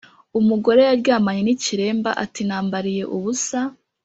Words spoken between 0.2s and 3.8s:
umugore yaryamanye n’ikiremba ati nambariye ubusa